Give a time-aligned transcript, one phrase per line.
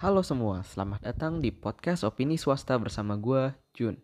[0.00, 4.00] Halo semua, selamat datang di podcast Opini Swasta bersama gue, Jun.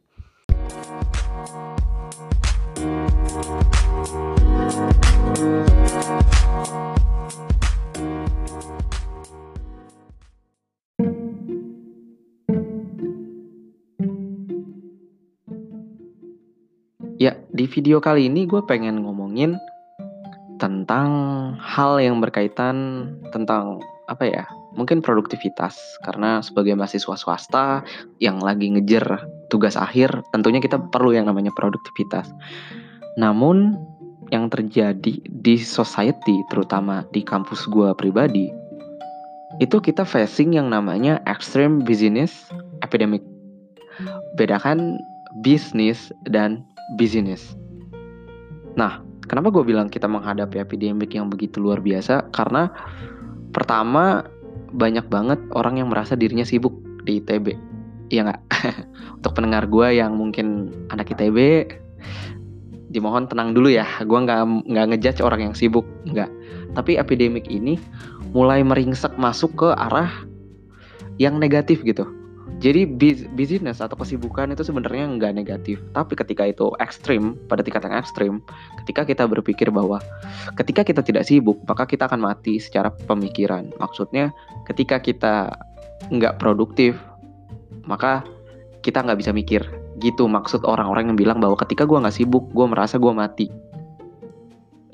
[17.17, 19.57] Ya, di video kali ini gue pengen ngomongin
[20.61, 21.09] tentang
[21.57, 23.81] hal yang berkaitan tentang
[24.13, 24.45] apa ya
[24.77, 25.74] mungkin produktivitas.
[26.04, 27.82] Karena sebagai mahasiswa swasta
[28.22, 32.30] yang lagi ngejar tugas akhir tentunya kita perlu yang namanya produktivitas.
[33.17, 33.75] Namun
[34.34, 38.50] yang terjadi di society terutama di kampus gue pribadi
[39.62, 42.50] itu kita facing yang namanya extreme business
[42.84, 43.25] epidemic.
[44.36, 45.00] Bedakan
[45.41, 46.61] bisnis dan
[47.00, 47.56] business.
[48.77, 49.00] Nah
[49.31, 52.28] kenapa gue bilang kita menghadapi epidemik yang begitu luar biasa?
[52.36, 52.69] Karena
[53.56, 54.27] pertama
[54.72, 56.75] banyak banget orang yang merasa dirinya sibuk
[57.06, 57.55] di ITB.
[58.11, 58.41] Iya nggak?
[59.23, 61.69] Untuk pendengar gue yang mungkin anak ITB,
[62.91, 63.86] dimohon tenang dulu ya.
[64.03, 66.31] Gue nggak nggak ngejudge orang yang sibuk, nggak.
[66.75, 67.78] Tapi epidemik ini
[68.34, 70.11] mulai meringsek masuk ke arah
[71.17, 72.06] yang negatif gitu.
[72.56, 72.89] Jadi
[73.36, 78.34] bisnis atau kesibukan itu sebenarnya nggak negatif, tapi ketika itu ekstrim, pada tingkat yang ekstrim,
[78.83, 80.00] ketika kita berpikir bahwa
[80.56, 83.69] ketika kita tidak sibuk, maka kita akan mati secara pemikiran.
[83.77, 84.33] Maksudnya,
[84.64, 85.52] ketika kita
[86.08, 86.97] nggak produktif,
[87.84, 88.24] maka
[88.80, 89.62] kita nggak bisa mikir.
[90.00, 93.47] Gitu maksud orang-orang yang bilang bahwa ketika gue nggak sibuk, gue merasa gue mati.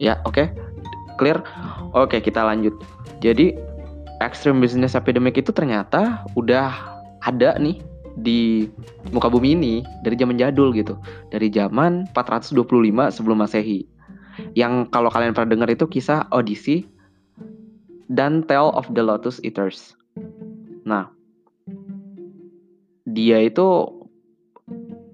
[0.02, 0.46] Ya, oke, okay?
[1.14, 1.38] clear.
[1.94, 2.74] Oke, okay, kita lanjut.
[3.22, 3.54] Jadi,
[4.18, 6.91] extreme business epidemic itu ternyata udah
[7.22, 7.78] ada nih
[8.20, 8.68] di
[9.14, 10.98] muka bumi ini dari zaman jadul gitu.
[11.32, 12.58] Dari zaman 425
[13.14, 13.88] sebelum Masehi.
[14.56, 16.88] Yang kalau kalian pernah dengar itu kisah Odyssey
[18.12, 19.96] dan Tale of the Lotus Eaters.
[20.84, 21.08] Nah,
[23.08, 23.88] dia itu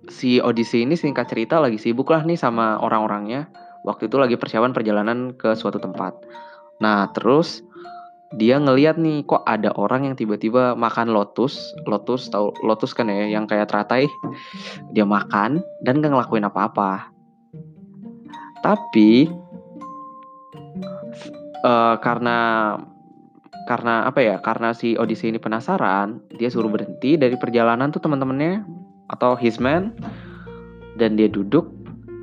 [0.08, 3.46] si Odyssey ini singkat cerita lagi sibuk lah nih sama orang-orangnya.
[3.86, 6.18] Waktu itu lagi persiapan perjalanan ke suatu tempat.
[6.82, 7.62] Nah, terus
[8.36, 13.24] dia ngeliat nih kok ada orang yang tiba-tiba makan lotus lotus tahu lotus kan ya
[13.24, 14.04] yang kayak teratai.
[14.92, 17.08] Dia makan dan gak ngelakuin apa-apa.
[18.60, 19.32] Tapi
[21.64, 22.38] uh, karena
[23.64, 28.60] karena apa ya karena si Odyssey ini penasaran dia suruh berhenti dari perjalanan tuh teman-temannya
[29.08, 29.96] atau his man.
[30.98, 31.70] Dan dia duduk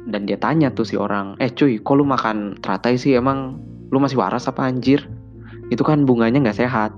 [0.05, 3.17] dan dia tanya tuh si orang eh cuy kok lu makan teratai sih?
[3.17, 3.57] Emang
[3.89, 5.01] lu masih waras apa anjir
[5.69, 6.93] itu kan bunganya nggak sehat.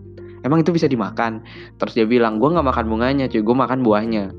[0.45, 1.43] Emang itu bisa dimakan?
[1.81, 3.41] Terus dia bilang gue nggak makan bunganya cuy.
[3.41, 4.31] Gue makan buahnya.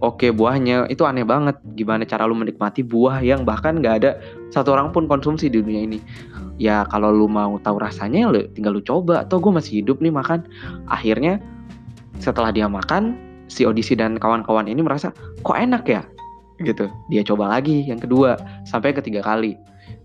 [0.00, 1.60] Oke buahnya itu aneh banget.
[1.76, 4.10] Gimana cara lu menikmati buah yang bahkan nggak ada
[4.48, 5.98] satu orang pun konsumsi di dunia ini?
[6.56, 9.28] Ya kalau lu mau tahu rasanya lu tinggal lu coba.
[9.28, 10.48] Atau gue masih hidup nih makan.
[10.88, 11.36] Akhirnya
[12.16, 13.16] setelah dia makan
[13.52, 15.12] si Odisi dan kawan-kawan ini merasa
[15.44, 16.02] kok enak ya?
[16.64, 16.88] Gitu.
[17.12, 19.56] Dia coba lagi yang kedua sampai ketiga kali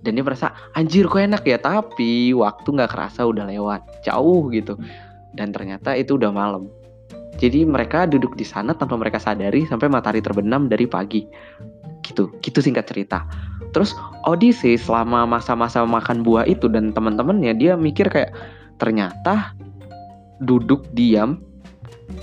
[0.06, 1.58] dan dia merasa anjir kok enak ya?
[1.58, 4.78] Tapi waktu nggak kerasa udah lewat jauh gitu.
[5.34, 6.70] Dan ternyata itu udah malam.
[7.36, 11.26] Jadi mereka duduk di sana tanpa mereka sadari sampai matahari terbenam dari pagi.
[12.06, 13.26] Gitu gitu singkat cerita.
[13.74, 13.92] Terus
[14.24, 18.32] Odyssey selama masa-masa makan buah itu dan teman-temannya dia mikir kayak
[18.80, 19.52] ternyata
[20.40, 21.44] duduk diam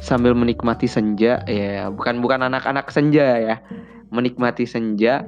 [0.01, 3.57] sambil menikmati senja ya bukan bukan anak-anak senja ya
[4.13, 5.25] menikmati senja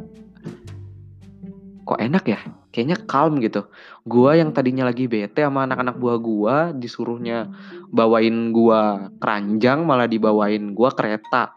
[1.84, 2.40] kok enak ya?
[2.74, 3.68] Kayaknya calm gitu.
[4.08, 7.52] Gua yang tadinya lagi bete sama anak-anak buah gua disuruhnya
[7.92, 11.54] bawain gua keranjang malah dibawain gua kereta.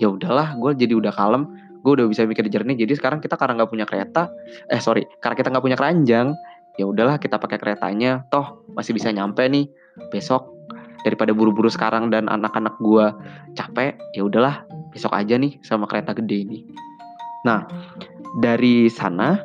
[0.00, 1.44] Ya udahlah gua jadi udah kalem
[1.80, 4.28] gue udah bisa mikir jernih jadi sekarang kita karena nggak punya kereta
[4.68, 6.36] eh sorry karena kita nggak punya keranjang
[6.80, 8.24] ya udahlah kita pakai keretanya.
[8.32, 9.68] Toh masih bisa nyampe nih
[10.08, 10.56] besok.
[11.00, 13.16] Daripada buru-buru sekarang dan anak-anak gua
[13.56, 16.58] capek ya udahlah besok aja nih sama kereta gede ini.
[17.48, 17.64] Nah
[18.36, 19.40] dari sana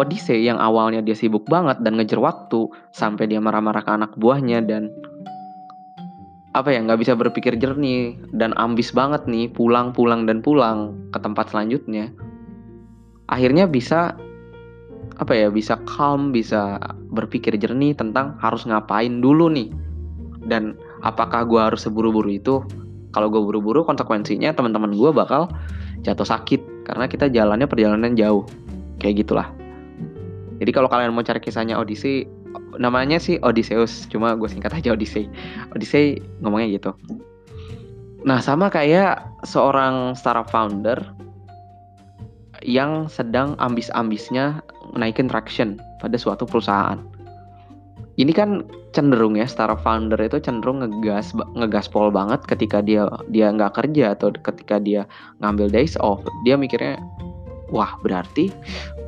[0.00, 4.64] Odyssey yang awalnya dia sibuk banget dan ngejar waktu sampai dia marah-marah ke anak buahnya
[4.64, 4.88] dan
[6.50, 11.18] apa ya nggak bisa berpikir jernih dan ambis banget nih pulang pulang dan pulang ke
[11.20, 12.10] tempat selanjutnya.
[13.30, 14.18] Akhirnya bisa
[15.20, 16.80] apa ya bisa calm bisa
[17.12, 19.70] berpikir jernih tentang harus ngapain dulu nih.
[20.40, 20.74] Dan
[21.04, 22.64] apakah gue harus seburu-buru itu?
[23.12, 25.52] Kalau gue buru-buru konsekuensinya teman-teman gue bakal
[26.02, 28.48] jatuh sakit karena kita jalannya perjalanan jauh.
[28.98, 29.59] Kayak gitulah
[30.60, 32.28] jadi kalau kalian mau cari kisahnya Odyssey,
[32.76, 35.24] namanya sih Odysseus, cuma gue singkat aja Odyssey.
[35.72, 36.92] Odyssey ngomongnya gitu.
[38.28, 41.00] Nah, sama kayak seorang startup founder
[42.60, 44.60] yang sedang ambis-ambisnya
[44.92, 47.00] naikin traction pada suatu perusahaan.
[48.20, 53.72] ini kan cenderung ya startup founder itu cenderung ngegas ngegaspol banget ketika dia dia nggak
[53.72, 55.08] kerja atau ketika dia
[55.40, 57.00] ngambil days off dia mikirnya
[57.72, 58.52] wah berarti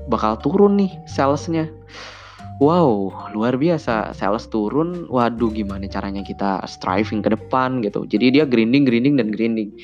[0.08, 1.68] bakal turun nih salesnya.
[2.62, 4.14] Wow luar biasa.
[4.14, 8.06] Sales turun waduh gimana caranya kita striving ke depan gitu.
[8.06, 9.74] Jadi dia grinding grinding dan grinding.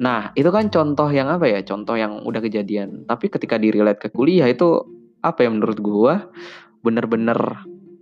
[0.00, 1.60] Nah itu kan contoh yang apa ya?
[1.60, 3.04] Contoh yang udah kejadian.
[3.04, 4.84] Tapi ketika di relate ke kuliah itu
[5.20, 6.32] apa ya menurut gua?
[6.80, 7.36] Bener-bener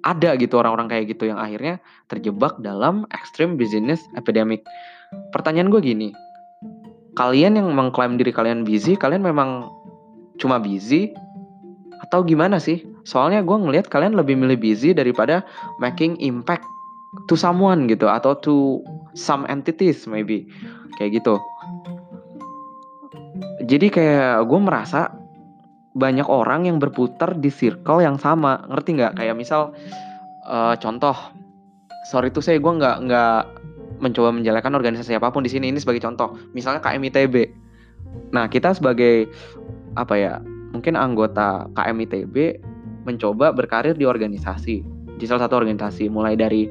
[0.05, 1.81] ada gitu orang-orang kayak gitu yang akhirnya
[2.13, 4.61] terjebak dalam extreme business epidemic.
[5.33, 6.09] Pertanyaan gue gini,
[7.17, 9.73] kalian yang mengklaim diri kalian busy, kalian memang
[10.39, 11.15] cuma busy?
[12.05, 12.85] Atau gimana sih?
[13.05, 15.45] Soalnya gue ngelihat kalian lebih milih busy daripada
[15.81, 16.65] making impact
[17.31, 18.55] to someone gitu atau to
[19.17, 20.49] some entities maybe.
[21.01, 21.35] Kayak gitu.
[23.65, 25.15] Jadi kayak gue merasa
[25.95, 28.67] banyak orang yang berputar di circle yang sama.
[28.69, 29.13] Ngerti nggak?
[29.17, 29.73] Kayak misal
[30.45, 31.17] uh, contoh.
[32.13, 33.41] Sorry tuh saya gue nggak nggak
[34.05, 35.73] mencoba menjalankan organisasi apa pun di sini.
[35.73, 36.37] Ini sebagai contoh.
[36.53, 37.65] Misalnya KMITB
[38.31, 39.31] nah kita sebagai
[39.95, 40.35] apa ya
[40.75, 42.59] mungkin anggota KMITB
[43.07, 44.83] mencoba berkarir di organisasi
[45.19, 46.67] di salah satu organisasi mulai dari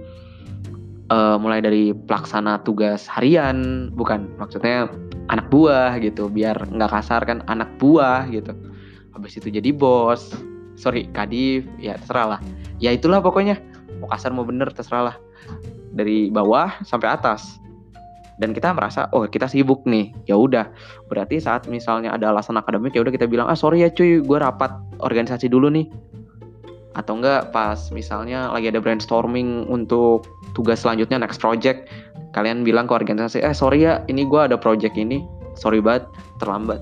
[1.13, 4.91] uh, mulai dari pelaksana tugas harian bukan maksudnya
[5.31, 8.51] anak buah gitu biar nggak kasar kan anak buah gitu.
[9.15, 10.33] Habis itu jadi bos
[10.75, 12.39] sorry kadif ya terserah lah.
[12.83, 13.55] Ya itulah pokoknya
[14.03, 15.15] mau kasar mau bener terserah lah.
[15.93, 17.61] Dari bawah sampai atas
[18.41, 20.13] dan kita merasa oh kita sibuk nih.
[20.25, 20.69] Ya udah.
[21.09, 24.37] Berarti saat misalnya ada alasan akademik ya udah kita bilang ah sorry ya cuy gue
[24.37, 25.89] rapat organisasi dulu nih.
[26.93, 31.89] Atau enggak pas misalnya lagi ada brainstorming untuk tugas selanjutnya next project
[32.33, 35.21] kalian bilang ke organisasi eh sorry ya ini gue ada project ini.
[35.53, 36.09] Sorry banget
[36.41, 36.81] terlambat.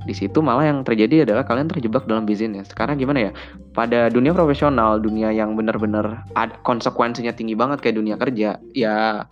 [0.00, 2.72] Di situ malah yang terjadi adalah kalian terjebak dalam bisnis.
[2.72, 3.32] Karena gimana ya?
[3.76, 6.24] Pada dunia profesional, dunia yang benar-benar
[6.64, 9.28] konsekuensinya tinggi banget kayak dunia kerja, ya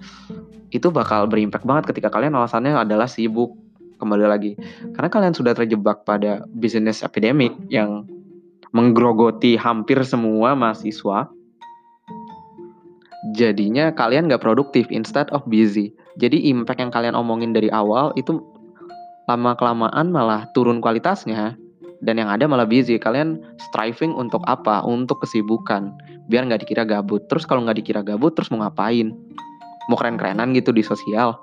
[0.69, 3.57] itu bakal berimpact banget ketika kalian alasannya adalah sibuk
[3.99, 4.53] kembali lagi.
[4.95, 8.07] Karena kalian sudah terjebak pada bisnis epidemik yang
[8.71, 11.29] menggerogoti hampir semua mahasiswa.
[13.35, 15.91] Jadinya kalian nggak produktif instead of busy.
[16.21, 18.39] Jadi impact yang kalian omongin dari awal itu
[19.29, 21.59] lama kelamaan malah turun kualitasnya
[22.01, 25.93] dan yang ada malah busy kalian striving untuk apa untuk kesibukan
[26.31, 29.13] biar nggak dikira gabut terus kalau nggak dikira gabut terus mau ngapain
[29.89, 31.35] mau keren-kerenan gitu di sosial.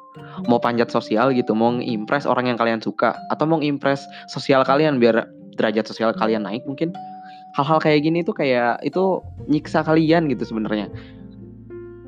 [0.47, 3.18] Mau panjat sosial gitu mau impress orang yang kalian suka.
[3.33, 5.25] Atau mau impress sosial kalian biar
[5.57, 6.94] derajat sosial kalian naik mungkin.
[7.57, 9.19] Hal-hal kayak gini tuh kayak itu
[9.50, 10.88] nyiksa kalian gitu sebenarnya.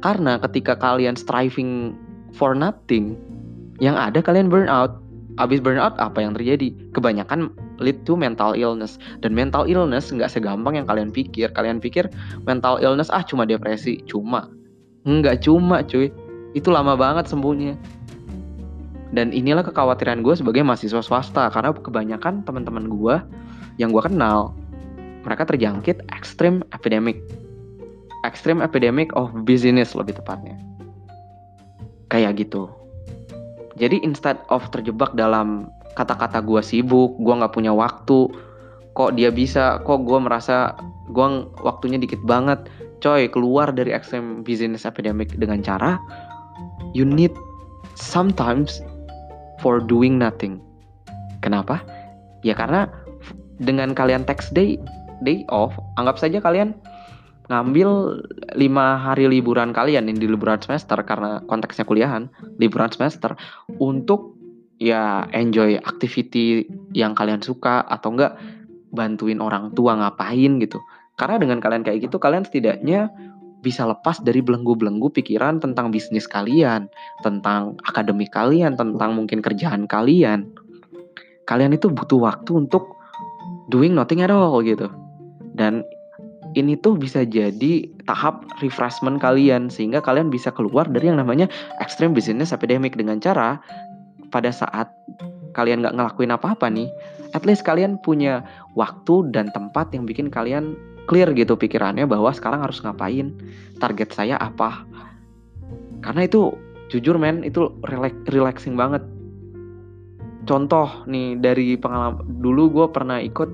[0.05, 1.97] Karena ketika kalian striving
[2.37, 3.17] for nothing
[3.81, 5.01] yang ada kalian burn out.
[5.37, 6.73] Abis burnout apa yang terjadi?
[6.97, 8.97] Kebanyakan lead to mental illness.
[9.21, 11.53] Dan mental illness nggak segampang yang kalian pikir.
[11.53, 12.09] Kalian pikir
[12.49, 14.49] mental illness ah cuma depresi, cuma.
[15.05, 16.09] Nggak cuma cuy.
[16.57, 17.77] Itu lama banget sembuhnya.
[19.13, 23.15] Dan inilah kekhawatiran gue sebagai mahasiswa swasta karena kebanyakan teman-teman gue
[23.77, 24.57] yang gue kenal
[25.21, 27.21] mereka terjangkit extreme epidemic.
[28.25, 30.57] Extreme epidemic of business lebih tepatnya.
[32.09, 32.73] Kayak gitu.
[33.77, 38.25] Jadi instead of terjebak dalam kata-kata gue sibuk, gue nggak punya waktu,
[38.97, 40.73] kok dia bisa, kok gue merasa
[41.13, 41.27] gue
[41.61, 42.65] waktunya dikit banget,
[42.99, 46.01] coy keluar dari extreme business epidemic dengan cara
[46.97, 47.29] you need
[47.93, 48.81] sometimes
[49.61, 50.57] for doing nothing.
[51.45, 51.85] Kenapa?
[52.41, 52.89] Ya karena
[53.61, 54.81] dengan kalian text day
[55.21, 56.73] day off, anggap saja kalian
[57.47, 58.19] ngambil
[58.59, 62.27] lima hari liburan kalian ini di liburan semester karena konteksnya kuliahan
[62.59, 63.39] liburan semester
[63.79, 64.35] untuk
[64.83, 68.35] ya enjoy activity yang kalian suka atau enggak
[68.91, 70.83] bantuin orang tua ngapain gitu
[71.15, 73.07] karena dengan kalian kayak gitu kalian setidaknya
[73.61, 76.87] bisa lepas dari belenggu-belenggu pikiran tentang bisnis kalian
[77.25, 80.47] tentang akademik kalian tentang mungkin kerjaan kalian.
[81.47, 82.97] Kalian itu butuh waktu untuk
[83.71, 84.91] doing nothing at all gitu.
[85.57, 85.81] Dan
[86.53, 91.49] ini tuh bisa jadi tahap refreshment kalian sehingga kalian bisa keluar dari yang namanya
[91.81, 93.61] extreme business epidemic dengan cara
[94.29, 94.89] pada saat
[95.57, 96.89] kalian nggak ngelakuin apa-apa nih,
[97.33, 98.45] at least kalian punya
[98.77, 103.31] waktu dan tempat yang bikin kalian clear gitu pikirannya bahwa sekarang harus ngapain,
[103.79, 104.83] target saya apa.
[106.03, 106.53] Karena itu
[106.91, 109.01] jujur men itu relax, relaxing banget.
[110.47, 113.49] Contoh nih dari pengalaman dulu gue pernah ikut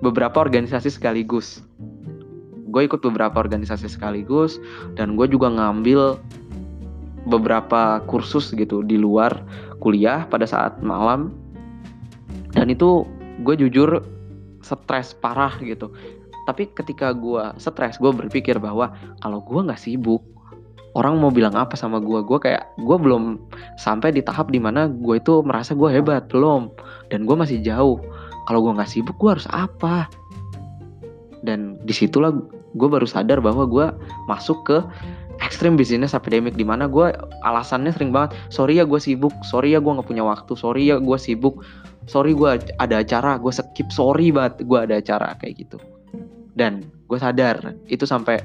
[0.00, 1.60] beberapa organisasi sekaligus
[2.68, 4.60] gue ikut beberapa organisasi sekaligus
[4.94, 6.20] dan gue juga ngambil
[7.28, 9.32] beberapa kursus gitu di luar
[9.80, 11.32] kuliah pada saat malam
[12.52, 13.04] dan itu
[13.44, 14.04] gue jujur
[14.60, 15.92] stres parah gitu
[16.48, 20.24] tapi ketika gue stres gue berpikir bahwa kalau gue nggak sibuk
[20.96, 23.36] orang mau bilang apa sama gue gue kayak gue belum
[23.76, 26.72] sampai di tahap di mana gue itu merasa gue hebat belum.
[27.12, 28.00] Dan gue masih jauh.
[28.50, 30.08] Kalau gue nggak sibuk gue harus apa?
[31.44, 32.34] Dan di situlah
[32.74, 33.86] gue baru sadar bahwa gue
[34.26, 34.78] masuk ke
[35.38, 37.14] ekstrim bisnis epidemic di mana gue
[37.46, 39.32] alasannya sering banget sorry ya gue sibuk.
[39.46, 40.56] Sorry ya gue nggak punya waktu.
[40.58, 41.62] Sorry ya gue sibuk.
[42.08, 43.38] Sorry gue ada acara.
[43.38, 43.92] Gue skip.
[43.94, 45.36] Sorry banget gue ada acara.
[45.38, 45.78] Kayak gitu
[46.58, 48.42] dan gue sadar itu sampai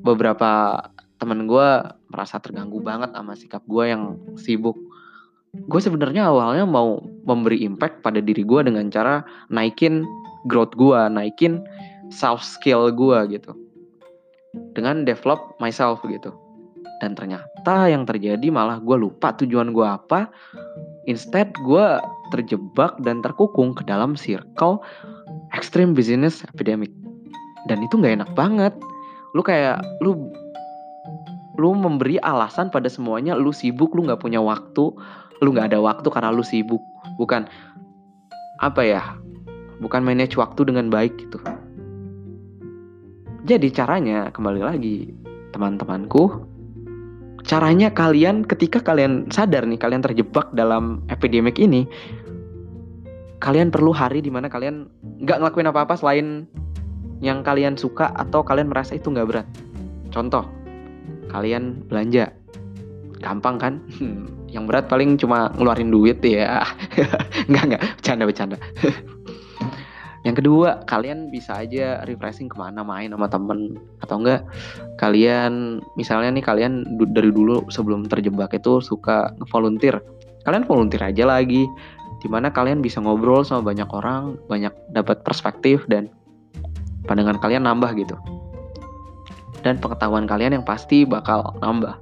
[0.00, 0.80] beberapa
[1.20, 1.68] temen gue
[2.08, 4.74] merasa terganggu banget sama sikap gue yang sibuk.
[5.68, 9.20] Gue sebenarnya awalnya mau memberi impact pada diri gue dengan cara
[9.52, 10.08] naikin
[10.48, 11.60] growth gue naikin
[12.08, 13.52] self skill gue gitu.
[14.72, 16.32] Dengan develop myself gitu.
[17.04, 20.32] Dan ternyata yang terjadi malah gue lupa tujuan gue apa.
[21.04, 22.00] Instead gue
[22.32, 24.80] terjebak dan terkukung ke dalam circle
[25.52, 26.90] extreme business epidemic
[27.68, 28.74] dan itu nggak enak banget.
[29.36, 30.30] Lu kayak lu
[31.60, 34.94] lu memberi alasan pada semuanya lu sibuk lu nggak punya waktu.
[35.40, 36.80] Lu nggak ada waktu karena lu sibuk.
[37.20, 37.48] Bukan
[38.60, 39.02] apa ya
[39.80, 41.40] bukan manage waktu dengan baik gitu.
[43.48, 45.10] Jadi caranya kembali lagi
[45.50, 46.50] teman-temanku
[47.44, 51.88] caranya kalian ketika kalian sadar nih kalian terjebak dalam epidemik ini
[53.40, 54.86] kalian perlu hari di mana kalian
[55.24, 56.44] nggak ngelakuin apa-apa selain
[57.20, 59.46] yang kalian suka atau kalian merasa itu nggak berat.
[60.10, 60.48] Contoh,
[61.28, 62.32] kalian belanja,
[63.20, 63.74] gampang kan?
[64.00, 66.64] Hmm, yang berat paling cuma ngeluarin duit ya.
[67.50, 68.56] nggak nggak, bercanda-bercanda.
[70.26, 74.42] yang kedua, kalian bisa aja refreshing ke mana main sama temen atau enggak
[75.00, 76.84] kalian misalnya nih kalian
[77.16, 79.96] dari dulu sebelum terjebak itu suka volunteer
[80.44, 81.64] kalian volunteer aja lagi
[82.20, 86.12] di mana kalian bisa ngobrol sama banyak orang banyak dapat perspektif dan
[87.04, 88.16] pandangan kalian nambah gitu.
[89.60, 92.00] Dan pengetahuan kalian yang pasti bakal nambah.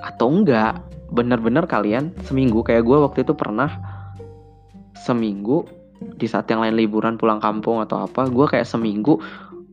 [0.00, 0.80] Atau enggak
[1.12, 3.70] bener-bener kalian seminggu kayak gue waktu itu pernah
[4.98, 5.68] seminggu
[6.16, 9.22] di saat yang lain liburan pulang kampung atau apa gue kayak seminggu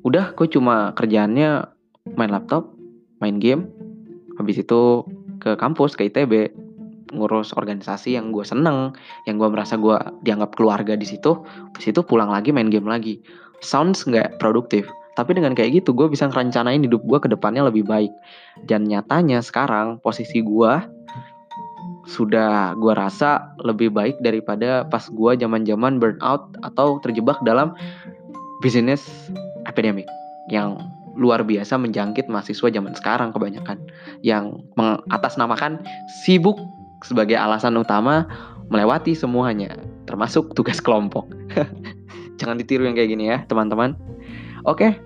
[0.05, 1.65] udah gue cuma kerjaannya
[2.13, 2.73] main laptop
[3.23, 3.69] main game
[4.37, 5.05] habis itu
[5.41, 6.53] ke kampus ke ITB
[7.11, 8.95] ngurus organisasi yang gue seneng
[9.27, 13.19] yang gue merasa gue dianggap keluarga di situ habis itu pulang lagi main game lagi
[13.61, 14.89] sounds nggak produktif.
[15.15, 18.11] Tapi dengan kayak gitu gue bisa ngerencanain hidup gue ke depannya lebih baik.
[18.65, 20.73] Dan nyatanya sekarang posisi gue
[22.09, 27.77] sudah gue rasa lebih baik daripada pas gue zaman zaman burnout atau terjebak dalam
[28.65, 29.05] bisnis
[29.69, 30.09] epidemic
[30.49, 30.81] yang
[31.13, 33.77] luar biasa menjangkit mahasiswa zaman sekarang kebanyakan.
[34.25, 35.83] Yang mengatasnamakan
[36.23, 36.57] sibuk
[37.03, 38.25] sebagai alasan utama
[38.71, 39.75] melewati semuanya
[40.07, 41.27] termasuk tugas kelompok
[42.41, 43.93] jangan ditiru yang kayak gini ya teman-teman
[44.65, 44.97] oke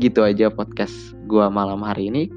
[0.00, 2.32] gitu aja podcast gue malam hari ini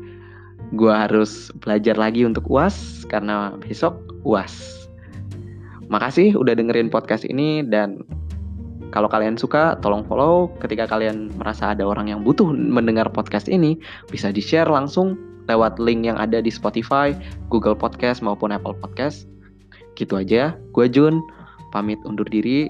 [0.76, 3.96] gue harus belajar lagi untuk uas karena besok
[4.28, 4.84] uas
[5.88, 8.04] makasih udah dengerin podcast ini dan
[8.94, 10.54] kalau kalian suka, tolong follow.
[10.62, 13.74] Ketika kalian merasa ada orang yang butuh mendengar podcast ini,
[14.14, 15.18] bisa di-share langsung
[15.50, 17.10] lewat link yang ada di Spotify,
[17.50, 19.26] Google Podcast, maupun Apple Podcast.
[19.98, 21.26] Gitu aja, gue Jun,
[21.74, 22.70] pamit undur diri.